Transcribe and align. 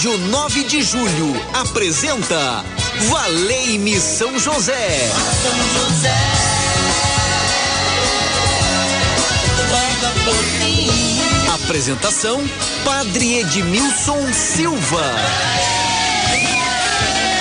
Rádio 0.00 0.16
9 0.16 0.64
de 0.64 0.82
Julho 0.82 1.46
apresenta 1.52 2.64
Valei-me 3.10 4.00
São 4.00 4.38
José. 4.38 5.10
São 5.42 5.84
José. 5.84 6.16
Apresentação 11.52 12.42
Padre 12.82 13.40
Edmilson 13.40 14.32
Silva. 14.32 15.04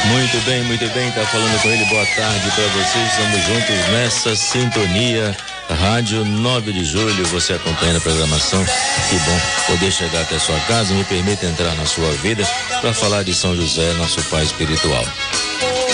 Muito 0.10 0.46
bem, 0.46 0.62
muito 0.66 0.86
bem, 0.94 1.10
tá 1.14 1.26
falando 1.28 1.62
com 1.62 1.70
ele. 1.70 1.86
Boa 1.86 2.06
tarde 2.08 2.52
para 2.56 2.68
vocês. 2.68 3.10
Estamos 3.10 3.42
juntos 3.46 3.88
nessa 3.94 4.36
sintonia 4.36 5.34
Rádio 5.70 6.26
9 6.26 6.74
de 6.74 6.84
Julho, 6.84 7.26
você 7.28 7.54
acompanha 7.54 7.98
a 7.98 8.02
programação. 8.02 8.64
Que 9.10 9.16
bom 9.20 9.40
poder 9.68 9.92
chegar 9.92 10.22
até 10.22 10.40
sua 10.40 10.60
casa. 10.62 10.94
Me 10.94 11.04
permita 11.04 11.46
entrar 11.46 11.76
na 11.76 11.86
sua 11.86 12.12
vida 12.14 12.44
para 12.82 12.92
falar 12.92 13.24
de 13.24 13.34
São 13.34 13.56
José, 13.56 13.94
nosso 13.94 14.22
Pai 14.24 14.44
espiritual. 14.44 15.06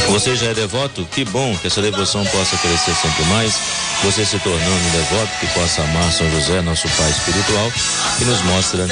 Você 0.07 0.35
já 0.35 0.47
é 0.47 0.53
devoto? 0.53 1.05
Que 1.11 1.25
bom 1.25 1.57
que 1.57 1.67
essa 1.67 1.81
devoção 1.81 2.23
possa 2.25 2.55
crescer 2.57 2.95
sempre 2.95 3.23
mais. 3.25 3.53
Você 4.03 4.25
se 4.25 4.39
tornando 4.39 4.71
um 4.71 4.91
devoto 4.91 5.31
que 5.39 5.47
possa 5.47 5.81
amar 5.81 6.11
São 6.11 6.29
José, 6.31 6.61
nosso 6.61 6.87
Pai 6.89 7.09
espiritual, 7.09 7.71
que 8.17 8.25
nos 8.25 8.41
mostra 8.43 8.87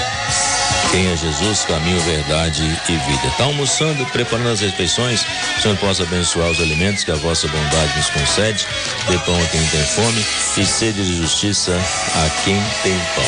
quem 0.94 1.08
é 1.08 1.18
Jesus, 1.18 1.66
caminho, 1.66 2.00
verdade 2.02 2.62
e 2.88 2.92
vida. 2.92 3.28
Está 3.28 3.46
almoçando, 3.46 4.06
preparando 4.12 4.50
as 4.50 4.62
refeições, 4.62 5.26
o 5.58 5.62
Senhor 5.62 5.76
possa 5.78 6.04
abençoar 6.04 6.52
os 6.52 6.62
alimentos 6.62 7.04
que 7.04 7.10
a 7.10 7.16
vossa 7.16 7.48
bondade 7.48 7.98
nos 7.98 8.12
concede, 8.12 8.68
dê 9.10 9.18
pão 9.26 9.36
a 9.36 9.48
quem 9.48 9.66
tem 9.70 9.84
fome 9.84 10.24
e 10.56 10.64
sede 10.64 11.04
de 11.04 11.18
justiça 11.18 11.72
a 11.74 12.30
quem 12.44 12.62
tem 12.84 12.96
pão. 13.16 13.26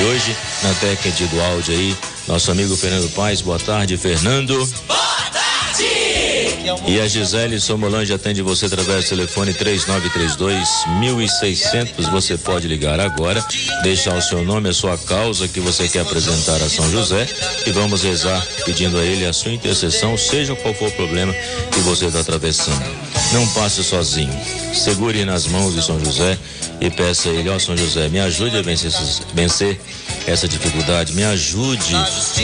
E 0.00 0.02
hoje, 0.06 0.36
na 0.64 0.74
técnica 0.74 1.26
do 1.28 1.40
áudio 1.40 1.72
aí, 1.72 1.96
nosso 2.26 2.50
amigo 2.50 2.76
Fernando 2.76 3.08
Paz, 3.14 3.42
boa 3.42 3.60
tarde, 3.60 3.96
Fernando. 3.96 4.68
E 6.86 7.00
a 7.00 7.06
Gisele 7.06 7.60
Somolange 7.60 8.12
atende 8.12 8.42
você 8.42 8.66
através 8.66 9.04
do 9.04 9.08
telefone 9.10 9.52
3932 9.52 10.68
1600. 11.00 12.06
Você 12.06 12.36
pode 12.36 12.66
ligar 12.66 13.00
agora, 13.00 13.44
deixar 13.82 14.16
o 14.16 14.22
seu 14.22 14.44
nome, 14.44 14.68
a 14.68 14.72
sua 14.72 14.96
causa 14.98 15.48
que 15.48 15.60
você 15.60 15.88
quer 15.88 16.00
apresentar 16.00 16.56
a 16.56 16.68
São 16.68 16.90
José 16.90 17.26
e 17.66 17.70
vamos 17.70 18.02
rezar 18.02 18.44
pedindo 18.64 18.98
a 18.98 19.04
ele 19.04 19.26
a 19.26 19.32
sua 19.32 19.52
intercessão, 19.52 20.16
seja 20.16 20.54
qual 20.56 20.74
for 20.74 20.88
o 20.88 20.92
problema 20.92 21.32
que 21.72 21.80
você 21.80 22.06
está 22.06 22.20
atravessando. 22.20 22.84
Não 23.32 23.46
passe 23.48 23.82
sozinho. 23.84 24.32
Segure 24.74 25.24
nas 25.24 25.46
mãos 25.46 25.74
de 25.74 25.82
São 25.82 26.02
José 26.02 26.38
e 26.80 26.90
peça 26.90 27.28
a 27.28 27.32
ele, 27.32 27.48
ó 27.48 27.56
oh, 27.56 27.60
São 27.60 27.76
José, 27.76 28.08
me 28.08 28.20
ajude 28.20 28.56
a 28.56 28.62
vencer, 28.62 28.92
vencer 29.34 29.80
essa 30.26 30.46
dificuldade, 30.46 31.12
me 31.12 31.24
ajude 31.24 31.94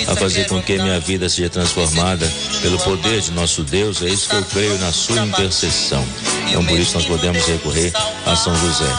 a 0.08 0.16
fazer 0.16 0.46
com 0.46 0.60
que 0.60 0.78
minha 0.78 0.98
vida 0.98 1.28
seja 1.28 1.48
transformada 1.48 2.30
pelo 2.60 2.78
poder 2.78 3.20
de 3.20 3.30
nosso 3.32 3.62
Deus. 3.62 4.02
É 4.02 4.08
isso 4.08 4.28
que 4.28 4.36
eu 4.36 4.44
creio 4.44 4.78
na 4.78 4.92
sua 4.92 5.24
intercessão. 5.24 6.04
Então 6.48 6.64
por 6.64 6.78
isso 6.78 6.94
nós 6.94 7.06
podemos 7.06 7.44
recorrer 7.46 7.92
a 8.26 8.34
São 8.34 8.54
José. 8.56 8.90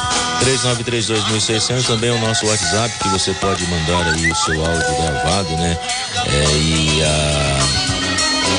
3932.600 0.43 1.85
também 1.85 2.09
é 2.09 2.13
o 2.13 2.19
nosso 2.19 2.45
WhatsApp 2.45 2.93
que 2.99 3.09
você 3.09 3.33
pode 3.35 3.65
mandar 3.67 4.13
aí 4.13 4.31
o 4.31 4.35
seu 4.35 4.65
áudio 4.65 4.95
gravado, 5.01 5.49
né? 5.57 5.77
É, 6.27 6.57
e 6.57 7.03
a 7.03 7.54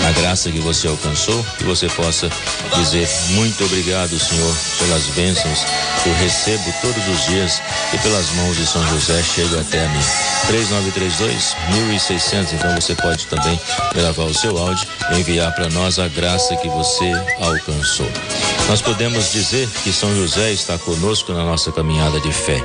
a 0.07 0.13
graça 0.13 0.51
que 0.51 0.61
você 0.61 0.87
alcançou, 0.87 1.45
que 1.59 1.65
você 1.65 1.89
possa 1.89 2.31
dizer 2.77 3.09
muito 3.31 3.65
obrigado, 3.65 4.19
Senhor, 4.19 4.57
pelas 4.79 5.03
bênçãos 5.07 5.65
que 6.03 6.09
eu 6.09 6.15
recebo 6.15 6.73
todos 6.81 7.09
os 7.09 7.27
dias 7.27 7.61
e 7.93 7.99
pelas 7.99 8.31
mãos 8.33 8.57
de 8.57 8.67
São 8.67 8.87
José 8.89 9.23
chega 9.23 9.61
até 9.61 9.89
mim. 9.89 10.05
3932 10.47 11.57
1600, 11.73 12.53
então 12.53 12.75
você 12.75 12.95
pode 12.95 13.27
também 13.27 13.61
gravar 13.95 14.25
o 14.25 14.35
seu 14.35 14.57
áudio 14.57 14.87
e 15.13 15.21
enviar 15.21 15.53
para 15.55 15.69
nós 15.71 15.99
a 15.99 16.07
graça 16.07 16.55
que 16.57 16.69
você 16.69 17.11
alcançou. 17.41 18.11
Nós 18.69 18.81
podemos 18.81 19.33
dizer 19.33 19.69
que 19.83 19.93
São 19.93 20.15
José 20.15 20.53
está 20.53 20.79
conosco 20.79 21.33
na 21.33 21.45
nossa 21.45 21.73
caminhada 21.73 22.21
de 22.21 22.33
fé. 22.33 22.61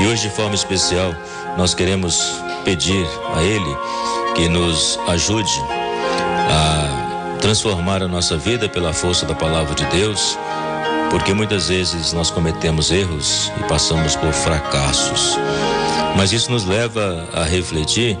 E 0.00 0.06
hoje, 0.06 0.28
de 0.28 0.34
forma 0.34 0.54
especial, 0.54 1.14
nós 1.56 1.74
queremos 1.74 2.20
pedir 2.64 3.06
a 3.34 3.42
Ele 3.42 3.76
que 4.34 4.48
nos 4.48 4.98
ajude 5.08 5.85
transformar 7.46 8.02
a 8.02 8.08
nossa 8.08 8.36
vida 8.36 8.68
pela 8.68 8.92
força 8.92 9.24
da 9.24 9.32
palavra 9.32 9.72
de 9.72 9.86
Deus, 9.86 10.36
porque 11.12 11.32
muitas 11.32 11.68
vezes 11.68 12.12
nós 12.12 12.28
cometemos 12.28 12.90
erros 12.90 13.52
e 13.56 13.68
passamos 13.68 14.16
por 14.16 14.32
fracassos. 14.32 15.38
Mas 16.16 16.32
isso 16.32 16.50
nos 16.50 16.64
leva 16.64 17.24
a 17.32 17.44
refletir 17.44 18.18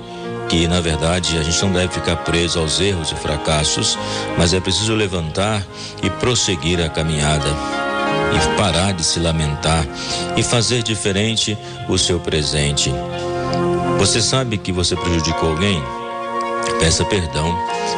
que, 0.48 0.68
na 0.68 0.80
verdade, 0.80 1.36
a 1.38 1.42
gente 1.42 1.60
não 1.60 1.72
deve 1.72 1.92
ficar 1.92 2.18
preso 2.18 2.60
aos 2.60 2.78
erros 2.78 3.10
e 3.10 3.16
fracassos, 3.16 3.98
mas 4.38 4.54
é 4.54 4.60
preciso 4.60 4.94
levantar 4.94 5.60
e 6.04 6.08
prosseguir 6.08 6.80
a 6.80 6.88
caminhada 6.88 7.48
e 8.32 8.56
parar 8.56 8.92
de 8.92 9.02
se 9.02 9.18
lamentar 9.18 9.84
e 10.36 10.42
fazer 10.44 10.84
diferente 10.84 11.58
o 11.88 11.98
seu 11.98 12.20
presente. 12.20 12.94
Você 13.98 14.22
sabe 14.22 14.56
que 14.56 14.70
você 14.70 14.94
prejudicou 14.94 15.48
alguém? 15.48 16.05
Peça 16.78 17.04
perdão. 17.04 17.56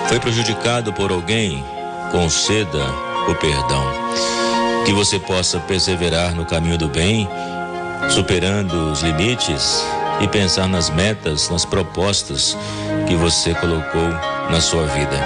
Foi 0.09 0.19
prejudicado 0.19 0.93
por 0.93 1.11
alguém? 1.11 1.65
Conceda 2.11 2.85
o 3.29 3.35
perdão. 3.35 3.85
Que 4.85 4.93
você 4.93 5.19
possa 5.19 5.59
perseverar 5.61 6.35
no 6.35 6.47
caminho 6.47 6.79
do 6.79 6.89
bem, 6.89 7.29
superando 8.09 8.91
os 8.93 9.03
limites 9.03 9.85
e 10.21 10.29
pensar 10.29 10.69
nas 10.69 10.91
metas, 10.91 11.49
nas 11.51 11.65
propostas 11.65 12.57
que 13.07 13.15
você 13.15 13.55
colocou 13.55 14.09
na 14.51 14.61
sua 14.61 14.87
vida. 14.87 15.19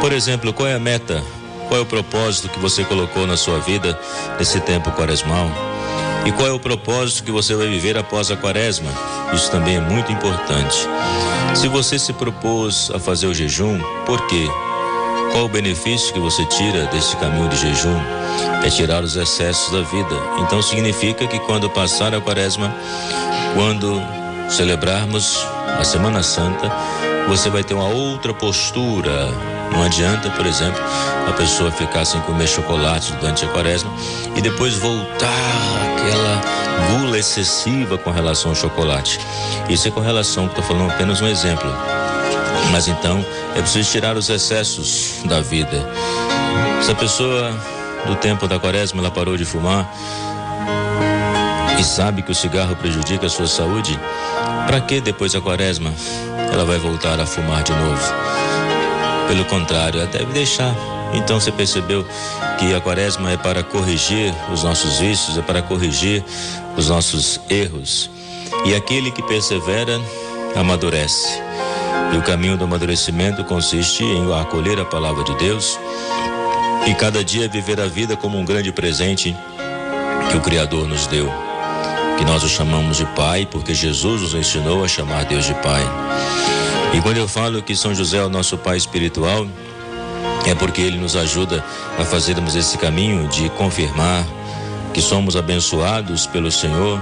Por 0.00 0.12
exemplo, 0.12 0.52
qual 0.52 0.68
é 0.68 0.74
a 0.74 0.78
meta? 0.78 1.22
Qual 1.68 1.78
é 1.78 1.82
o 1.82 1.86
propósito 1.86 2.48
que 2.48 2.58
você 2.58 2.84
colocou 2.84 3.26
na 3.26 3.36
sua 3.36 3.60
vida 3.60 3.98
nesse 4.38 4.60
tempo 4.60 4.90
quaresmal? 4.92 5.69
E 6.26 6.32
qual 6.32 6.48
é 6.48 6.52
o 6.52 6.60
propósito 6.60 7.24
que 7.24 7.32
você 7.32 7.54
vai 7.54 7.66
viver 7.66 7.96
após 7.96 8.30
a 8.30 8.36
quaresma? 8.36 8.90
Isso 9.32 9.50
também 9.50 9.76
é 9.76 9.80
muito 9.80 10.12
importante. 10.12 10.86
Se 11.54 11.66
você 11.66 11.98
se 11.98 12.12
propôs 12.12 12.90
a 12.94 12.98
fazer 12.98 13.26
o 13.26 13.34
jejum, 13.34 13.80
por 14.04 14.26
quê? 14.26 14.46
Qual 15.32 15.44
o 15.44 15.48
benefício 15.48 16.12
que 16.12 16.18
você 16.18 16.44
tira 16.46 16.86
desse 16.86 17.16
caminho 17.16 17.48
de 17.48 17.56
jejum? 17.56 17.96
É 18.64 18.68
tirar 18.68 19.02
os 19.02 19.16
excessos 19.16 19.72
da 19.72 19.82
vida. 19.82 20.14
Então 20.40 20.60
significa 20.60 21.26
que 21.26 21.38
quando 21.40 21.70
passar 21.70 22.14
a 22.14 22.20
quaresma, 22.20 22.74
quando 23.54 24.00
celebrarmos 24.48 25.46
a 25.78 25.84
Semana 25.84 26.22
Santa, 26.22 26.70
você 27.28 27.48
vai 27.48 27.62
ter 27.62 27.74
uma 27.74 27.88
outra 27.88 28.34
postura 28.34 29.28
não 29.72 29.82
adianta, 29.82 30.30
por 30.30 30.46
exemplo, 30.46 30.80
a 31.28 31.32
pessoa 31.32 31.70
ficar 31.70 32.04
sem 32.04 32.20
comer 32.22 32.46
chocolate 32.46 33.12
durante 33.14 33.44
a 33.44 33.48
quaresma 33.48 33.90
e 34.36 34.40
depois 34.40 34.74
voltar 34.74 35.28
aquela 35.92 36.40
gula 36.90 37.18
excessiva 37.18 37.96
com 37.96 38.10
relação 38.10 38.50
ao 38.50 38.54
chocolate. 38.54 39.20
Isso 39.68 39.88
é 39.88 39.90
com 39.90 40.00
relação, 40.00 40.46
estou 40.46 40.62
falando 40.62 40.90
apenas 40.90 41.20
um 41.20 41.26
exemplo. 41.26 41.70
Mas 42.72 42.88
então 42.88 43.24
é 43.56 43.60
preciso 43.60 43.90
tirar 43.90 44.16
os 44.16 44.28
excessos 44.28 45.20
da 45.24 45.40
vida. 45.40 45.88
Se 46.82 46.90
a 46.90 46.94
pessoa 46.94 47.54
do 48.06 48.16
tempo 48.16 48.48
da 48.48 48.58
quaresma 48.58 49.00
ela 49.00 49.10
parou 49.10 49.36
de 49.36 49.44
fumar 49.44 49.88
e 51.78 51.84
sabe 51.84 52.22
que 52.22 52.30
o 52.30 52.34
cigarro 52.34 52.76
prejudica 52.76 53.26
a 53.26 53.30
sua 53.30 53.46
saúde, 53.46 53.98
para 54.66 54.80
que 54.80 55.00
depois 55.00 55.32
da 55.32 55.40
quaresma 55.40 55.92
ela 56.52 56.64
vai 56.64 56.78
voltar 56.78 57.18
a 57.20 57.26
fumar 57.26 57.62
de 57.62 57.72
novo? 57.72 58.69
Pelo 59.30 59.44
contrário, 59.44 60.00
ela 60.00 60.10
deve 60.10 60.32
deixar. 60.32 60.74
Então 61.14 61.38
você 61.38 61.52
percebeu 61.52 62.04
que 62.58 62.74
a 62.74 62.80
quaresma 62.80 63.30
é 63.30 63.36
para 63.36 63.62
corrigir 63.62 64.34
os 64.52 64.64
nossos 64.64 64.98
vícios, 64.98 65.38
é 65.38 65.40
para 65.40 65.62
corrigir 65.62 66.24
os 66.76 66.88
nossos 66.88 67.40
erros. 67.48 68.10
E 68.64 68.74
aquele 68.74 69.12
que 69.12 69.22
persevera, 69.22 70.00
amadurece. 70.56 71.40
E 72.12 72.16
o 72.16 72.22
caminho 72.22 72.58
do 72.58 72.64
amadurecimento 72.64 73.44
consiste 73.44 74.02
em 74.02 74.34
acolher 74.34 74.80
a 74.80 74.84
palavra 74.84 75.22
de 75.22 75.36
Deus 75.36 75.78
e 76.88 76.94
cada 76.94 77.22
dia 77.22 77.48
viver 77.48 77.80
a 77.80 77.86
vida 77.86 78.16
como 78.16 78.36
um 78.36 78.44
grande 78.44 78.72
presente 78.72 79.36
que 80.28 80.36
o 80.36 80.40
Criador 80.40 80.88
nos 80.88 81.06
deu. 81.06 81.32
Que 82.18 82.24
nós 82.24 82.42
o 82.42 82.48
chamamos 82.48 82.96
de 82.96 83.06
Pai, 83.14 83.46
porque 83.48 83.74
Jesus 83.74 84.22
nos 84.22 84.34
ensinou 84.34 84.84
a 84.84 84.88
chamar 84.88 85.24
Deus 85.24 85.44
de 85.44 85.54
Pai. 85.54 85.84
E 86.92 87.00
quando 87.00 87.18
eu 87.18 87.28
falo 87.28 87.62
que 87.62 87.76
São 87.76 87.94
José 87.94 88.18
é 88.18 88.24
o 88.24 88.28
nosso 88.28 88.58
pai 88.58 88.76
espiritual, 88.76 89.46
é 90.46 90.54
porque 90.54 90.80
ele 90.80 90.98
nos 90.98 91.14
ajuda 91.14 91.64
a 91.98 92.04
fazermos 92.04 92.56
esse 92.56 92.76
caminho 92.78 93.28
de 93.28 93.48
confirmar 93.50 94.26
que 94.92 95.00
somos 95.00 95.36
abençoados 95.36 96.26
pelo 96.26 96.50
Senhor 96.50 97.00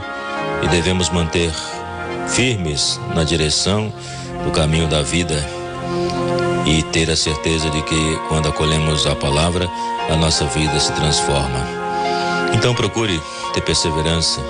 e 0.62 0.68
devemos 0.68 1.08
manter 1.08 1.52
firmes 2.28 3.00
na 3.14 3.24
direção 3.24 3.92
do 4.44 4.50
caminho 4.50 4.86
da 4.86 5.02
vida 5.02 5.34
e 6.66 6.82
ter 6.82 7.10
a 7.10 7.16
certeza 7.16 7.70
de 7.70 7.80
que 7.82 8.16
quando 8.28 8.48
acolhemos 8.48 9.06
a 9.06 9.16
palavra, 9.16 9.66
a 10.10 10.16
nossa 10.16 10.44
vida 10.46 10.78
se 10.78 10.92
transforma. 10.92 11.66
Então 12.54 12.74
procure 12.74 13.20
ter 13.54 13.62
perseverança 13.62 14.40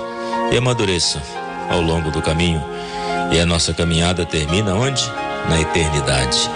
e 0.51 0.57
amadureça 0.57 1.21
ao 1.69 1.81
longo 1.81 2.11
do 2.11 2.21
caminho. 2.21 2.61
E 3.31 3.39
a 3.39 3.45
nossa 3.45 3.73
caminhada 3.73 4.25
termina 4.25 4.73
onde? 4.73 5.09
Na 5.47 5.61
eternidade, 5.61 6.49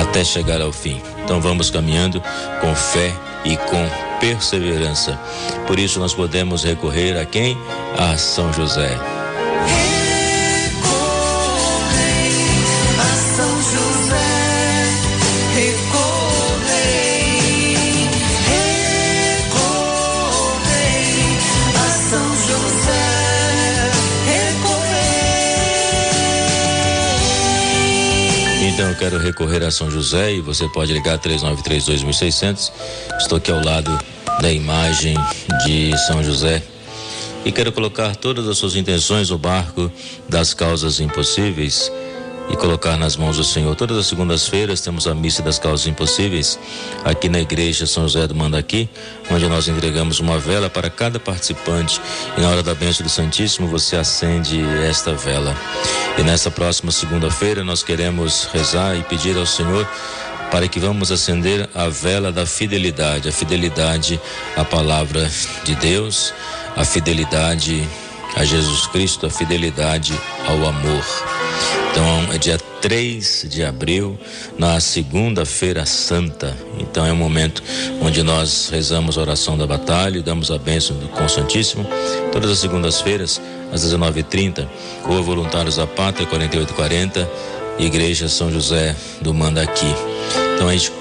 até 0.00 0.22
chegar 0.22 0.60
ao 0.60 0.72
fim. 0.72 1.00
Então 1.24 1.40
vamos 1.40 1.70
caminhando 1.70 2.22
com 2.60 2.74
fé 2.74 3.12
e 3.44 3.56
com 3.56 3.88
perseverança. 4.20 5.18
Por 5.66 5.78
isso 5.78 5.98
nós 5.98 6.14
podemos 6.14 6.64
recorrer 6.64 7.18
a 7.18 7.24
quem? 7.24 7.56
A 7.98 8.16
São 8.16 8.52
José. 8.52 8.98
Então 28.80 28.92
eu 28.92 28.96
quero 28.96 29.18
recorrer 29.18 29.62
a 29.62 29.70
São 29.70 29.90
José 29.90 30.32
e 30.32 30.40
você 30.40 30.66
pode 30.66 30.90
ligar 30.90 31.18
3932.600. 31.18 32.72
Estou 33.18 33.36
aqui 33.36 33.52
ao 33.52 33.62
lado 33.62 33.90
da 34.40 34.50
imagem 34.50 35.14
de 35.66 35.94
São 36.06 36.24
José 36.24 36.62
e 37.44 37.52
quero 37.52 37.72
colocar 37.72 38.16
todas 38.16 38.48
as 38.48 38.56
suas 38.56 38.76
intenções 38.76 39.28
no 39.28 39.36
barco 39.36 39.92
das 40.26 40.54
causas 40.54 40.98
impossíveis 40.98 41.92
e 42.50 42.56
colocar 42.56 42.96
nas 42.96 43.16
mãos 43.16 43.36
do 43.36 43.44
Senhor. 43.44 43.74
Todas 43.76 43.96
as 43.96 44.06
segundas-feiras 44.06 44.80
temos 44.80 45.06
a 45.06 45.14
missa 45.14 45.42
das 45.42 45.58
causas 45.58 45.86
impossíveis 45.86 46.58
aqui 47.04 47.28
na 47.28 47.40
igreja 47.40 47.86
São 47.86 48.04
José 48.04 48.26
do 48.26 48.34
Mandaqui, 48.34 48.88
onde 49.30 49.48
nós 49.48 49.68
entregamos 49.68 50.18
uma 50.20 50.38
vela 50.38 50.68
para 50.68 50.90
cada 50.90 51.20
participante 51.20 52.00
e 52.36 52.40
na 52.40 52.48
hora 52.48 52.62
da 52.62 52.74
bênção 52.74 53.04
do 53.04 53.10
Santíssimo 53.10 53.68
você 53.68 53.96
acende 53.96 54.60
esta 54.86 55.12
vela. 55.12 55.56
E 56.18 56.22
nessa 56.22 56.50
próxima 56.50 56.90
segunda-feira 56.90 57.62
nós 57.62 57.82
queremos 57.82 58.48
rezar 58.52 58.96
e 58.96 59.02
pedir 59.04 59.36
ao 59.36 59.46
Senhor 59.46 59.88
para 60.50 60.66
que 60.66 60.80
vamos 60.80 61.12
acender 61.12 61.68
a 61.74 61.88
vela 61.88 62.32
da 62.32 62.44
fidelidade, 62.44 63.28
a 63.28 63.32
fidelidade 63.32 64.20
à 64.56 64.64
palavra 64.64 65.30
de 65.64 65.76
Deus, 65.76 66.34
a 66.76 66.84
fidelidade 66.84 67.88
a 68.36 68.44
Jesus 68.44 68.86
Cristo, 68.86 69.26
a 69.26 69.30
fidelidade 69.30 70.18
ao 70.46 70.66
amor. 70.66 71.29
Então 71.90 72.32
é 72.32 72.38
dia 72.38 72.58
3 72.80 73.46
de 73.48 73.64
abril, 73.64 74.18
na 74.58 74.80
segunda-feira 74.80 75.84
santa. 75.84 76.56
Então 76.78 77.04
é 77.04 77.12
um 77.12 77.16
momento 77.16 77.62
onde 78.00 78.22
nós 78.22 78.68
rezamos 78.70 79.18
a 79.18 79.20
oração 79.20 79.58
da 79.58 79.66
batalha 79.66 80.18
e 80.18 80.22
damos 80.22 80.50
a 80.50 80.58
bênção 80.58 80.96
do 80.96 81.08
com 81.08 81.28
Santíssimo. 81.28 81.86
Todas 82.32 82.50
as 82.50 82.58
segundas-feiras, 82.58 83.40
às 83.72 83.84
19h30, 83.84 84.66
Rua 85.04 85.22
Voluntários 85.22 85.76
da 85.76 85.86
Pátria, 85.86 86.26
4840, 86.26 87.28
Igreja 87.78 88.28
São 88.28 88.50
José 88.50 88.94
do 89.20 89.34
Mandaqui. 89.34 89.94
Então 90.54 90.68
a 90.68 90.72
gente 90.72 90.92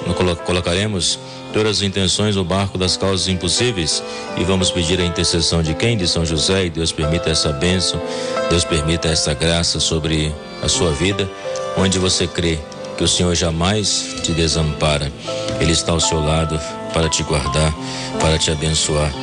colocaremos 0.46 1.20
todas 1.54 1.78
as 1.78 1.82
intenções 1.82 2.36
no 2.36 2.44
barco 2.44 2.78
das 2.78 2.96
causas 2.98 3.28
impossíveis 3.28 4.04
e 4.38 4.44
vamos 4.44 4.72
pedir 4.72 5.00
a 5.00 5.06
intercessão 5.06 5.62
de 5.62 5.74
quem? 5.74 5.98
De 5.98 6.08
São 6.08 6.26
José 6.26 6.66
e 6.66 6.70
Deus 6.70 6.92
permita 6.92 7.30
essa 7.30 7.52
bênção, 7.52 8.02
Deus 8.50 8.64
permita 8.64 9.08
essa 9.08 9.34
graça 9.34 9.80
sobre 9.80 10.34
a 10.62 10.68
sua 10.68 10.92
vida, 10.92 11.30
onde 11.78 11.98
você 11.98 12.28
crê 12.28 12.60
que 12.98 13.04
o 13.04 13.08
Senhor 13.08 13.34
jamais 13.34 14.16
te 14.24 14.32
desampara. 14.34 15.12
Ele 15.60 15.72
está 15.72 15.94
ao 15.94 16.00
seu 16.00 16.20
lado 16.20 16.60
para 16.94 17.08
te 17.08 17.24
guardar, 17.24 17.74
para 18.20 18.38
te 18.38 18.52
abençoar. 18.52 19.14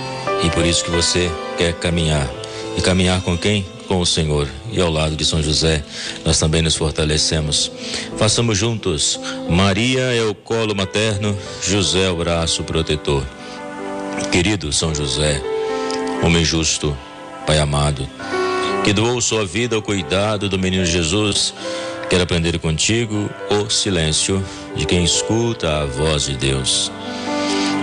E 0.42 0.50
por 0.50 0.64
isso 0.64 0.84
que 0.84 0.90
você 0.90 1.30
quer 1.56 1.74
caminhar. 1.74 2.28
E 2.76 2.80
caminhar 2.80 3.20
com 3.22 3.36
quem? 3.36 3.66
Com 3.88 4.00
o 4.00 4.06
Senhor. 4.06 4.48
E 4.72 4.80
ao 4.80 4.90
lado 4.90 5.14
de 5.16 5.24
São 5.24 5.42
José, 5.42 5.84
nós 6.24 6.38
também 6.38 6.62
nos 6.62 6.74
fortalecemos. 6.74 7.70
Façamos 8.16 8.58
juntos. 8.58 9.18
Maria 9.48 10.00
é 10.00 10.22
o 10.22 10.34
colo 10.34 10.74
materno, 10.74 11.36
José 11.62 12.04
é 12.04 12.10
o 12.10 12.16
braço 12.16 12.64
protetor. 12.64 13.24
Querido 14.32 14.72
São 14.72 14.94
José, 14.94 15.40
homem 16.22 16.44
justo, 16.44 16.96
Pai 17.46 17.58
amado, 17.58 18.08
que 18.82 18.92
doou 18.92 19.20
sua 19.20 19.46
vida 19.46 19.76
ao 19.76 19.82
cuidado 19.82 20.48
do 20.48 20.58
menino 20.58 20.84
Jesus, 20.84 21.54
quero 22.10 22.24
aprender 22.24 22.58
contigo 22.58 23.30
o 23.48 23.70
silêncio 23.70 24.44
de 24.74 24.84
quem 24.84 25.04
escuta 25.04 25.82
a 25.82 25.84
voz 25.84 26.24
de 26.24 26.36
Deus. 26.36 26.90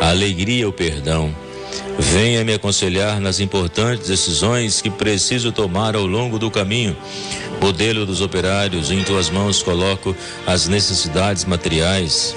a 0.00 0.10
alegria, 0.10 0.68
o 0.68 0.72
perdão. 0.72 1.34
Venha 1.98 2.44
me 2.44 2.54
aconselhar 2.54 3.20
nas 3.20 3.38
importantes 3.38 4.08
decisões 4.08 4.80
que 4.80 4.90
preciso 4.90 5.52
tomar 5.52 5.94
ao 5.94 6.06
longo 6.06 6.38
do 6.38 6.50
caminho. 6.50 6.96
Modelo 7.60 8.06
dos 8.06 8.20
operários, 8.20 8.90
em 8.90 9.04
tuas 9.04 9.30
mãos 9.30 9.62
coloco 9.62 10.16
as 10.46 10.66
necessidades 10.66 11.44
materiais, 11.44 12.34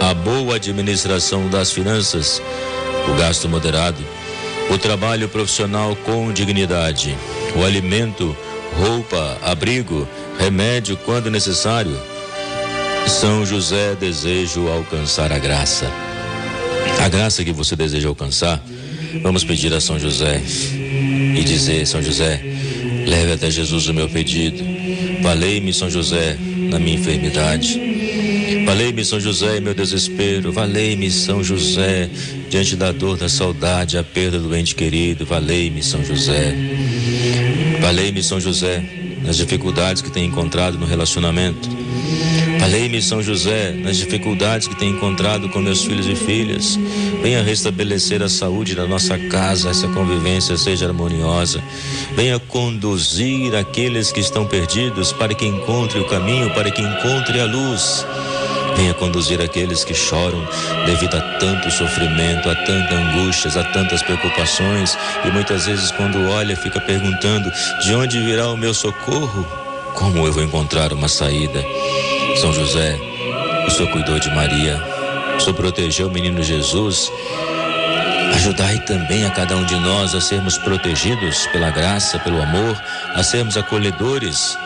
a 0.00 0.12
boa 0.12 0.56
administração 0.56 1.48
das 1.48 1.70
finanças, 1.70 2.42
o 3.08 3.14
gasto 3.14 3.48
moderado 3.48 4.02
o 4.70 4.78
trabalho 4.78 5.28
profissional 5.28 5.94
com 5.96 6.32
dignidade, 6.32 7.16
o 7.54 7.64
alimento, 7.64 8.36
roupa, 8.74 9.38
abrigo, 9.42 10.08
remédio 10.38 10.96
quando 11.04 11.30
necessário. 11.30 11.98
São 13.06 13.46
José 13.46 13.94
desejo 13.94 14.68
alcançar 14.68 15.32
a 15.32 15.38
graça. 15.38 15.90
A 17.00 17.08
graça 17.08 17.44
que 17.44 17.52
você 17.52 17.76
deseja 17.76 18.08
alcançar, 18.08 18.62
vamos 19.22 19.44
pedir 19.44 19.72
a 19.72 19.80
São 19.80 19.98
José 19.98 20.40
e 20.40 21.42
dizer: 21.44 21.86
São 21.86 22.02
José, 22.02 22.42
leve 23.06 23.32
até 23.32 23.50
Jesus 23.50 23.88
o 23.88 23.94
meu 23.94 24.08
pedido. 24.08 24.62
Valei-me, 25.22 25.72
São 25.72 25.90
José, 25.90 26.36
na 26.70 26.78
minha 26.78 26.96
enfermidade. 26.96 27.80
Valei-me, 28.64 29.04
São 29.04 29.20
José, 29.20 29.60
meu 29.60 29.74
desespero. 29.74 30.52
Valei-me, 30.52 31.10
São 31.10 31.42
José, 31.42 32.10
diante 32.50 32.74
da 32.74 32.90
dor, 32.90 33.16
da 33.16 33.28
saudade, 33.28 33.96
a 33.96 34.02
perda 34.02 34.38
do 34.38 34.54
ente 34.56 34.74
querido. 34.74 35.24
Valei-me, 35.24 35.82
São 35.82 36.04
José. 36.04 36.54
Valei-me, 37.80 38.22
São 38.22 38.40
José, 38.40 38.82
nas 39.22 39.36
dificuldades 39.36 40.02
que 40.02 40.10
tem 40.10 40.24
encontrado 40.24 40.78
no 40.78 40.86
relacionamento. 40.86 41.68
Valei-me, 42.58 43.00
São 43.02 43.22
José, 43.22 43.72
nas 43.72 43.96
dificuldades 43.96 44.66
que 44.66 44.74
tem 44.74 44.90
encontrado 44.90 45.48
com 45.48 45.60
meus 45.60 45.84
filhos 45.84 46.06
e 46.06 46.14
filhas. 46.14 46.78
Venha 47.22 47.42
restabelecer 47.42 48.22
a 48.22 48.28
saúde 48.28 48.74
da 48.74 48.86
nossa 48.86 49.18
casa, 49.18 49.70
essa 49.70 49.88
convivência 49.88 50.56
seja 50.56 50.86
harmoniosa. 50.86 51.62
Venha 52.14 52.38
conduzir 52.38 53.54
aqueles 53.54 54.10
que 54.10 54.20
estão 54.20 54.46
perdidos 54.46 55.12
para 55.12 55.34
que 55.34 55.46
encontre 55.46 55.98
o 55.98 56.06
caminho, 56.06 56.52
para 56.54 56.70
que 56.70 56.82
encontre 56.82 57.40
a 57.40 57.44
luz. 57.44 58.06
Venha 58.76 58.92
conduzir 58.92 59.40
aqueles 59.40 59.84
que 59.84 59.94
choram 59.94 60.46
devido 60.84 61.16
a 61.16 61.20
tanto 61.38 61.70
sofrimento, 61.70 62.50
a 62.50 62.54
tantas 62.54 62.98
angústias, 62.98 63.56
a 63.56 63.64
tantas 63.64 64.02
preocupações 64.02 64.96
e 65.24 65.30
muitas 65.30 65.66
vezes 65.66 65.90
quando 65.92 66.28
olha 66.28 66.54
fica 66.56 66.80
perguntando: 66.80 67.50
de 67.82 67.94
onde 67.94 68.20
virá 68.20 68.48
o 68.48 68.56
meu 68.56 68.74
socorro? 68.74 69.46
Como 69.94 70.26
eu 70.26 70.32
vou 70.32 70.42
encontrar 70.42 70.92
uma 70.92 71.08
saída? 71.08 71.64
São 72.40 72.52
José, 72.52 72.98
o 73.66 73.70
Senhor 73.70 73.90
cuidou 73.90 74.18
de 74.18 74.28
Maria, 74.30 74.78
o 75.36 75.40
Senhor 75.40 75.54
protegeu 75.54 76.08
o 76.08 76.10
menino 76.10 76.42
Jesus. 76.42 77.10
Ajudai 78.34 78.78
também 78.80 79.24
a 79.24 79.30
cada 79.30 79.56
um 79.56 79.64
de 79.64 79.74
nós 79.76 80.14
a 80.14 80.20
sermos 80.20 80.58
protegidos 80.58 81.46
pela 81.46 81.70
graça, 81.70 82.18
pelo 82.18 82.40
amor, 82.42 82.76
a 83.14 83.22
sermos 83.22 83.56
acolhedores 83.56 84.56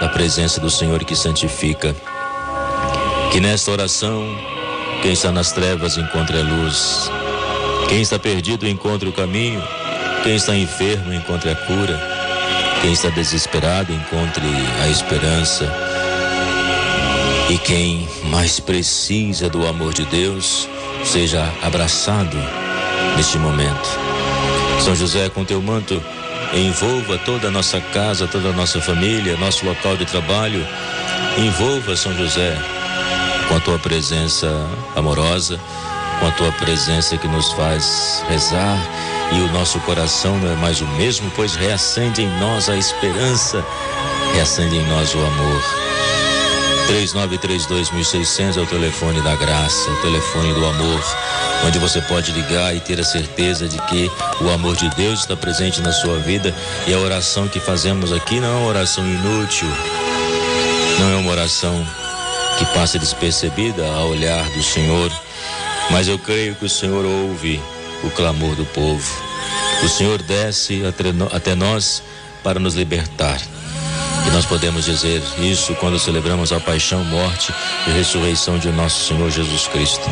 da 0.00 0.08
presença 0.08 0.60
do 0.60 0.68
Senhor 0.68 1.04
que 1.04 1.14
santifica. 1.14 1.94
Que 3.30 3.38
nesta 3.38 3.70
oração, 3.70 4.26
quem 5.02 5.12
está 5.12 5.30
nas 5.30 5.52
trevas 5.52 5.96
encontre 5.96 6.36
a 6.36 6.42
luz. 6.42 7.08
Quem 7.88 8.02
está 8.02 8.18
perdido 8.18 8.66
encontre 8.66 9.08
o 9.08 9.12
caminho. 9.12 9.62
Quem 10.24 10.34
está 10.34 10.56
enfermo 10.56 11.14
encontre 11.14 11.50
a 11.50 11.54
cura. 11.54 12.00
Quem 12.82 12.92
está 12.92 13.08
desesperado 13.08 13.92
encontre 13.92 14.46
a 14.82 14.88
esperança. 14.88 15.89
E 17.50 17.58
quem 17.58 18.08
mais 18.26 18.60
precisa 18.60 19.50
do 19.50 19.66
amor 19.66 19.92
de 19.92 20.04
Deus 20.04 20.68
seja 21.04 21.52
abraçado 21.60 22.36
neste 23.16 23.38
momento. 23.38 23.88
São 24.80 24.94
José, 24.94 25.28
com 25.28 25.44
teu 25.44 25.60
manto, 25.60 26.00
envolva 26.54 27.18
toda 27.18 27.48
a 27.48 27.50
nossa 27.50 27.80
casa, 27.80 28.28
toda 28.28 28.50
a 28.50 28.52
nossa 28.52 28.80
família, 28.80 29.36
nosso 29.36 29.66
local 29.66 29.96
de 29.96 30.04
trabalho 30.04 30.64
Envolva 31.36 31.96
São 31.96 32.16
José 32.16 32.56
com 33.48 33.56
a 33.56 33.60
tua 33.60 33.80
presença 33.80 34.48
amorosa, 34.94 35.58
com 36.20 36.26
a 36.26 36.30
tua 36.30 36.52
presença 36.52 37.16
que 37.16 37.26
nos 37.26 37.50
faz 37.52 38.24
rezar 38.28 38.78
e 39.32 39.40
o 39.40 39.52
nosso 39.52 39.80
coração 39.80 40.38
não 40.38 40.52
é 40.52 40.54
mais 40.54 40.80
o 40.80 40.86
mesmo, 40.86 41.28
pois 41.34 41.56
reacende 41.56 42.22
em 42.22 42.38
nós 42.38 42.68
a 42.68 42.76
esperança, 42.76 43.64
reacende 44.34 44.76
em 44.76 44.86
nós 44.86 45.12
o 45.14 45.18
amor. 45.18 46.29
3932.600 46.90 48.56
é 48.56 48.60
o 48.60 48.66
telefone 48.66 49.22
da 49.22 49.36
graça, 49.36 49.88
o 49.92 50.02
telefone 50.02 50.52
do 50.52 50.66
amor, 50.66 51.00
onde 51.64 51.78
você 51.78 52.00
pode 52.00 52.32
ligar 52.32 52.74
e 52.74 52.80
ter 52.80 52.98
a 52.98 53.04
certeza 53.04 53.68
de 53.68 53.80
que 53.82 54.10
o 54.40 54.50
amor 54.50 54.74
de 54.74 54.90
Deus 54.96 55.20
está 55.20 55.36
presente 55.36 55.80
na 55.80 55.92
sua 55.92 56.18
vida 56.18 56.52
e 56.88 56.92
a 56.92 56.98
oração 56.98 57.46
que 57.46 57.60
fazemos 57.60 58.12
aqui 58.12 58.40
não 58.40 58.48
é 58.48 58.56
uma 58.56 58.66
oração 58.66 59.06
inútil, 59.06 59.68
não 60.98 61.12
é 61.12 61.16
uma 61.16 61.30
oração 61.30 61.86
que 62.58 62.64
passa 62.74 62.98
despercebida 62.98 63.86
ao 63.86 64.08
olhar 64.08 64.44
do 64.50 64.62
Senhor, 64.62 65.12
mas 65.92 66.08
eu 66.08 66.18
creio 66.18 66.56
que 66.56 66.64
o 66.64 66.68
Senhor 66.68 67.04
ouve 67.04 67.62
o 68.02 68.10
clamor 68.10 68.56
do 68.56 68.64
povo. 68.64 69.08
O 69.84 69.88
Senhor 69.88 70.20
desce 70.22 70.82
até 71.32 71.54
nós 71.54 72.02
para 72.42 72.58
nos 72.58 72.74
libertar. 72.74 73.40
E 74.30 74.32
nós 74.32 74.46
podemos 74.46 74.84
dizer 74.84 75.20
isso 75.38 75.74
quando 75.74 75.98
celebramos 75.98 76.52
a 76.52 76.60
paixão, 76.60 77.04
morte 77.04 77.52
e 77.88 77.90
ressurreição 77.90 78.58
de 78.58 78.70
nosso 78.70 79.04
Senhor 79.08 79.28
Jesus 79.28 79.66
Cristo. 79.66 80.08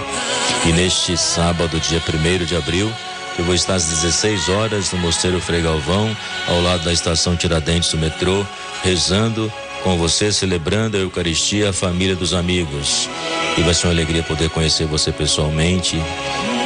E 0.66 0.72
neste 0.72 1.16
sábado, 1.16 1.78
dia 1.78 2.02
1 2.02 2.44
de 2.44 2.56
abril, 2.56 2.92
eu 3.38 3.44
vou 3.44 3.54
estar 3.54 3.76
às 3.76 3.84
16 3.84 4.48
horas 4.48 4.90
no 4.90 4.98
Mosteiro 4.98 5.40
Frei 5.40 5.62
Galvão, 5.62 6.16
ao 6.48 6.60
lado 6.60 6.82
da 6.82 6.92
estação 6.92 7.36
Tiradentes 7.36 7.92
do 7.92 7.98
metrô, 7.98 8.44
rezando 8.82 9.52
com 9.84 9.96
você, 9.96 10.32
celebrando 10.32 10.96
a 10.96 11.00
Eucaristia, 11.00 11.70
a 11.70 11.72
família 11.72 12.16
dos 12.16 12.34
amigos. 12.34 13.08
E 13.56 13.62
vai 13.62 13.72
ser 13.72 13.86
uma 13.86 13.92
alegria 13.92 14.24
poder 14.24 14.50
conhecer 14.50 14.86
você 14.86 15.12
pessoalmente, 15.12 15.96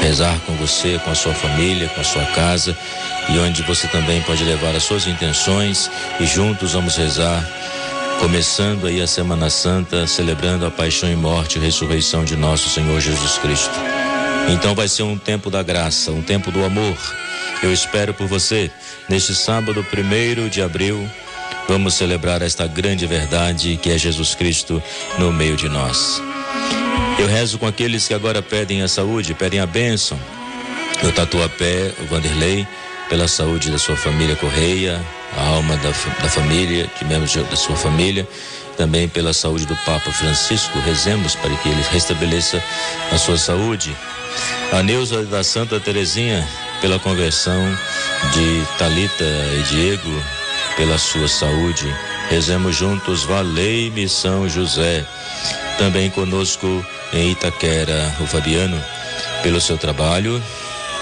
rezar 0.01 0.41
com 0.47 0.55
você, 0.55 0.99
com 1.05 1.11
a 1.11 1.15
sua 1.15 1.35
família, 1.35 1.87
com 1.89 2.01
a 2.01 2.05
sua 2.05 2.25
casa 2.27 2.75
e 3.29 3.39
onde 3.39 3.63
você 3.63 3.87
também 3.89 4.21
pode 4.23 4.45
levar 4.45 4.75
as 4.75 4.83
suas 4.83 5.07
intenções 5.07 5.91
e 6.21 6.27
juntos 6.27 6.73
vamos 6.73 6.97
rezar, 6.97 7.47
começando 8.21 8.87
aí 8.87 9.01
a 9.01 9.07
Semana 9.07 9.51
Santa, 9.51 10.07
celebrando 10.07 10.67
a 10.67 10.71
paixão 10.71 11.11
e 11.11 11.17
morte 11.17 11.59
e 11.59 11.61
ressurreição 11.61 12.25
de 12.25 12.37
nosso 12.37 12.69
Senhor 12.69 13.01
Jesus 13.01 13.39
Cristo. 13.39 13.75
Então 14.49 14.75
vai 14.75 14.89
ser 14.89 15.05
um 15.05 15.17
tempo 15.17 15.51
da 15.51 15.63
graça, 15.63 16.11
um 16.11 16.23
tempo 16.23 16.51
do 16.51 16.65
amor. 16.65 16.97
Eu 17.63 17.73
espero 17.73 18.13
por 18.13 18.27
você 18.27 18.71
neste 19.09 19.35
sábado, 19.35 19.85
primeiro 19.85 20.51
de 20.51 20.61
abril. 20.61 21.09
Vamos 21.69 21.95
celebrar 21.95 22.43
esta 22.43 22.67
grande 22.67 23.07
verdade 23.07 23.79
que 23.81 23.91
é 23.91 23.97
Jesus 23.97 24.35
Cristo 24.35 24.83
no 25.19 25.33
meio 25.33 25.57
de 25.57 25.69
nós. 25.69 26.21
Eu 27.19 27.27
rezo 27.27 27.59
com 27.59 27.67
aqueles 27.67 28.09
que 28.09 28.15
agora 28.15 28.43
pedem 28.43 28.83
a 28.83 28.89
saúde, 28.89 29.33
pedem 29.35 29.61
a 29.61 29.67
bênção. 29.67 30.19
Eu 31.03 31.13
pé, 31.51 31.93
o 32.01 32.07
Vanderlei, 32.07 32.67
pela 33.13 33.29
saúde 33.29 33.71
da 33.71 33.77
sua 33.77 33.95
família 33.95 34.35
Correia, 34.35 34.99
a 35.37 35.49
alma 35.49 35.77
da, 35.77 35.91
da 36.23 36.31
família, 36.31 36.91
de 36.99 37.05
membros 37.05 37.35
da 37.35 37.57
sua 37.57 37.77
família, 37.77 38.27
também 38.79 39.07
pela 39.07 39.35
saúde 39.35 39.67
do 39.67 39.77
Papa 39.85 40.11
Francisco. 40.11 40.79
Rezemos 40.79 41.35
para 41.35 41.55
que 41.57 41.69
ele 41.69 41.83
restabeleça 41.91 42.63
a 43.13 43.19
sua 43.19 43.37
saúde. 43.37 43.95
A 44.73 44.83
Neuza 44.83 45.27
da 45.27 45.45
Santa 45.45 45.79
Terezinha, 45.79 46.43
pela 46.81 46.99
conversão 46.99 47.63
de 48.33 48.67
Talita 48.79 49.25
e 49.59 49.63
Diego, 49.65 50.23
pela 50.79 50.97
sua 50.97 51.29
saúde. 51.29 51.95
Rezemos 52.31 52.75
juntos, 52.75 53.25
valei-me 53.25 54.09
São 54.09 54.49
José. 54.49 55.05
Também 55.77 56.09
conosco 56.09 56.67
em 57.13 57.33
Itaquera, 57.33 58.17
o 58.23 58.27
Fabiano, 58.27 58.83
pelo 59.43 59.61
seu 59.61 59.77
trabalho, 59.77 60.43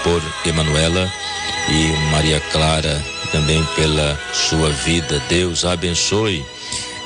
por 0.03 0.21
Emanuela 0.45 1.11
e 1.69 2.11
Maria 2.11 2.39
Clara, 2.51 3.01
também 3.31 3.63
pela 3.75 4.19
sua 4.33 4.69
vida. 4.69 5.21
Deus 5.29 5.65
abençoe. 5.65 6.45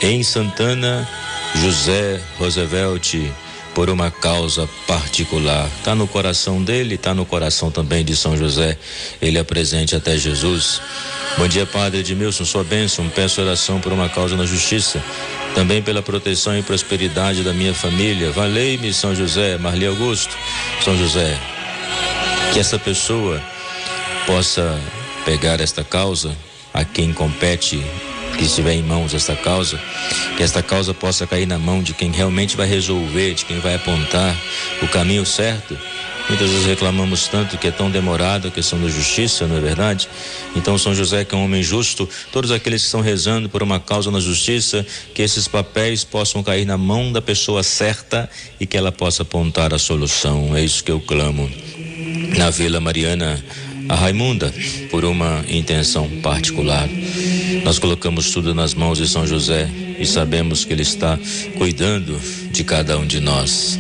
Em 0.02 0.24
Santana, 0.24 1.08
José 1.56 2.20
Roosevelt, 2.38 3.16
por 3.74 3.90
uma 3.90 4.10
causa 4.10 4.68
particular. 4.88 5.68
Está 5.78 5.94
no 5.94 6.08
coração 6.08 6.64
dele, 6.64 6.96
está 6.96 7.14
no 7.14 7.26
coração 7.26 7.70
também 7.70 8.04
de 8.04 8.16
São 8.16 8.38
José. 8.38 8.78
Ele 9.22 9.38
apresente 9.38 9.96
até 9.96 10.18
Jesus. 10.18 10.82
Bom 11.38 11.48
dia, 11.48 11.66
Padre 11.66 12.00
Edmilson, 12.00 12.46
sua 12.46 12.64
bênção. 12.64 13.10
Peço 13.10 13.42
oração 13.42 13.82
por 13.82 13.92
uma 13.92 14.08
causa 14.08 14.38
na 14.38 14.46
justiça. 14.46 15.04
Também 15.54 15.82
pela 15.82 16.02
proteção 16.02 16.58
e 16.58 16.64
prosperidade 16.64 17.44
da 17.44 17.54
minha 17.54 17.74
família. 17.74 18.32
Valei-me, 18.32 18.94
São 18.94 19.14
José, 19.14 19.58
Marli 19.58 19.86
Augusto. 19.86 20.36
São 20.84 20.98
José, 20.98 21.38
que 22.56 22.60
essa 22.62 22.80
pessoa 22.80 23.44
possa 24.26 24.82
pegar 25.26 25.60
esta 25.60 25.84
causa 25.84 26.34
a 26.74 26.86
quem 26.86 27.12
compete 27.12 27.84
que 28.38 28.46
estiver 28.46 28.76
em 28.76 28.82
mãos 28.82 29.14
esta 29.14 29.36
causa, 29.36 29.78
que 30.38 30.42
esta 30.42 30.64
causa 30.64 30.94
possa 30.94 31.28
cair 31.28 31.46
na 31.46 31.60
mão 31.60 31.84
de 31.84 31.94
quem 31.94 32.14
realmente 32.14 32.56
vai 32.56 32.66
resolver, 32.66 33.34
de 33.34 33.44
quem 33.44 33.60
vai 33.60 33.76
apontar 33.76 34.34
o 34.82 34.88
caminho 34.88 35.26
certo. 35.26 35.78
Muitas 36.30 36.50
vezes 36.50 36.66
reclamamos 36.66 37.28
tanto 37.28 37.58
que 37.58 37.68
é 37.68 37.72
tão 37.72 37.92
demorada 37.92 38.48
a 38.48 38.52
questão 38.52 38.82
da 38.82 38.88
justiça, 38.88 39.46
não 39.46 39.58
é 39.58 39.60
verdade? 39.60 40.08
Então, 40.56 40.78
São 40.78 40.96
José, 40.96 41.26
que 41.26 41.36
é 41.36 41.38
um 41.38 41.44
homem 41.44 41.62
justo, 41.62 42.08
todos 42.32 42.52
aqueles 42.52 42.84
que 42.84 42.86
estão 42.86 43.02
rezando 43.02 43.50
por 43.50 43.62
uma 43.62 43.82
causa 43.82 44.10
na 44.10 44.22
justiça, 44.22 44.88
que 45.14 45.22
esses 45.22 45.46
papéis 45.46 46.06
possam 46.06 46.42
cair 46.42 46.64
na 46.64 46.78
mão 46.78 47.12
da 47.12 47.22
pessoa 47.22 47.64
certa 47.64 48.30
e 48.62 48.66
que 48.66 48.78
ela 48.78 48.94
possa 48.94 49.24
apontar 49.24 49.74
a 49.74 49.78
solução. 49.78 50.56
É 50.56 50.64
isso 50.64 50.82
que 50.82 50.92
eu 50.92 51.02
clamo. 51.02 51.52
Na 52.38 52.50
Vila 52.50 52.80
Mariana, 52.80 53.44
a 53.88 53.96
Raimunda, 53.96 54.54
por 54.90 55.06
uma 55.06 55.44
intenção 55.48 56.10
particular. 56.22 56.88
Nós 57.64 57.80
colocamos 57.80 58.32
tudo 58.32 58.54
nas 58.54 58.74
mãos 58.74 58.98
de 58.98 59.08
São 59.08 59.26
José 59.26 59.70
e 60.00 60.06
sabemos 60.06 60.66
que 60.66 60.74
Ele 60.74 60.82
está 60.82 61.18
cuidando 61.58 62.20
de 62.52 62.64
cada 62.64 62.98
um 62.98 63.06
de 63.06 63.20
nós. 63.20 63.80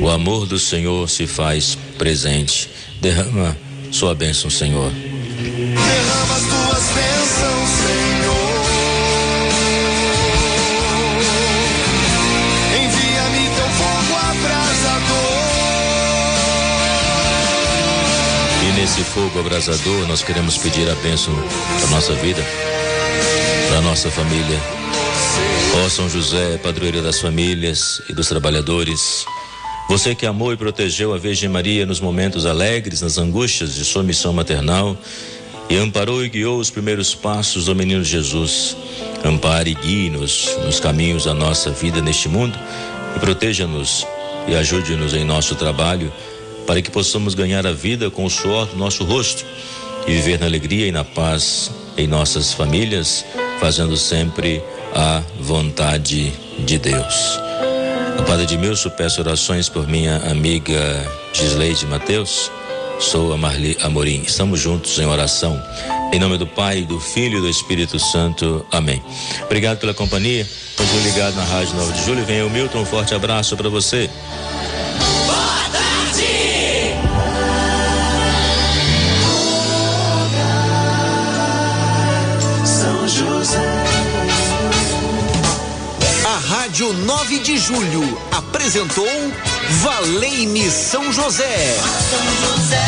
O 0.00 0.08
amor 0.08 0.46
do 0.46 0.58
Senhor 0.58 1.08
se 1.08 1.26
faz 1.26 1.78
presente. 1.96 2.68
Derrama 3.00 3.56
sua 3.90 4.14
bênção, 4.14 4.50
Senhor. 4.50 4.92
Nesse 18.84 19.02
fogo 19.02 19.40
abrasador, 19.40 20.06
nós 20.06 20.22
queremos 20.22 20.58
pedir 20.58 20.86
a 20.90 20.94
bênção 20.96 21.32
da 21.80 21.86
nossa 21.86 22.12
vida 22.16 22.44
da 23.70 23.80
nossa 23.80 24.10
família. 24.10 24.60
Ó 25.82 25.88
São 25.88 26.06
José, 26.06 26.58
padroeiro 26.58 27.00
das 27.00 27.18
famílias 27.18 28.02
e 28.10 28.12
dos 28.12 28.28
trabalhadores, 28.28 29.24
você 29.88 30.14
que 30.14 30.26
amou 30.26 30.52
e 30.52 30.56
protegeu 30.58 31.14
a 31.14 31.18
Virgem 31.18 31.48
Maria 31.48 31.86
nos 31.86 31.98
momentos 31.98 32.44
alegres, 32.44 33.00
nas 33.00 33.16
angústias 33.16 33.74
de 33.74 33.86
sua 33.86 34.02
missão 34.02 34.34
maternal, 34.34 34.94
e 35.70 35.78
amparou 35.78 36.22
e 36.22 36.28
guiou 36.28 36.58
os 36.58 36.68
primeiros 36.68 37.14
passos 37.14 37.64
do 37.64 37.74
menino 37.74 38.04
Jesus. 38.04 38.76
Ampare 39.24 39.70
e 39.70 39.74
guie-nos 39.74 40.58
nos 40.62 40.78
caminhos 40.78 41.24
da 41.24 41.32
nossa 41.32 41.70
vida 41.70 42.02
neste 42.02 42.28
mundo 42.28 42.58
e 43.16 43.18
proteja-nos 43.18 44.06
e 44.46 44.54
ajude-nos 44.54 45.14
em 45.14 45.24
nosso 45.24 45.54
trabalho 45.54 46.12
para 46.66 46.80
que 46.82 46.90
possamos 46.90 47.34
ganhar 47.34 47.66
a 47.66 47.72
vida 47.72 48.10
com 48.10 48.24
o 48.24 48.30
suor 48.30 48.66
do 48.66 48.76
nosso 48.76 49.04
rosto 49.04 49.44
e 50.06 50.12
viver 50.12 50.38
na 50.38 50.46
alegria 50.46 50.86
e 50.86 50.92
na 50.92 51.04
paz 51.04 51.70
em 51.96 52.06
nossas 52.06 52.52
famílias 52.52 53.24
fazendo 53.60 53.96
sempre 53.96 54.62
a 54.94 55.22
vontade 55.40 56.32
de 56.58 56.78
Deus. 56.78 57.38
A 58.18 58.22
Padre 58.22 58.44
Edmilson, 58.44 58.90
peço 58.90 59.20
orações 59.20 59.68
por 59.68 59.88
minha 59.88 60.18
amiga 60.30 61.10
Gisleide 61.32 61.86
Mateus. 61.86 62.50
Sou 63.00 63.32
a 63.32 63.36
Marli 63.36 63.76
Amorim. 63.82 64.22
Estamos 64.22 64.60
juntos 64.60 64.98
em 64.98 65.06
oração. 65.06 65.60
Em 66.12 66.18
nome 66.18 66.38
do 66.38 66.46
Pai, 66.46 66.82
do 66.82 67.00
Filho 67.00 67.38
e 67.38 67.40
do 67.40 67.48
Espírito 67.48 67.98
Santo. 67.98 68.64
Amém. 68.70 69.02
Obrigado 69.42 69.78
pela 69.78 69.92
companhia. 69.92 70.48
Continue 70.76 71.02
ligado 71.02 71.34
na 71.34 71.44
Rádio 71.44 71.74
9 71.74 71.92
de 71.92 72.04
Julho. 72.04 72.24
Venha 72.24 72.46
o 72.46 72.50
Milton. 72.50 72.82
Um 72.82 72.86
forte 72.86 73.14
abraço 73.14 73.56
para 73.56 73.68
você. 73.68 74.08
Rádio 86.74 86.92
9 86.92 87.38
de 87.38 87.56
Julho 87.56 88.20
apresentou 88.32 89.06
Valei-me 89.80 90.68
São 90.68 91.12
José. 91.12 91.72
São 92.10 92.56
José. 92.56 92.82